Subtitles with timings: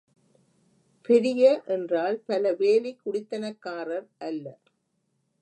[1.09, 1.61] பெரிய
[1.65, 4.45] என்றால் பல வேலிக் குடித்தனக்காரர் அல்ல.